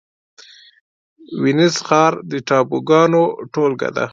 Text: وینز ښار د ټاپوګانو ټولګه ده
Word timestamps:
وینز 1.43 1.75
ښار 1.87 2.13
د 2.31 2.33
ټاپوګانو 2.47 3.23
ټولګه 3.53 3.89
ده 3.97 4.05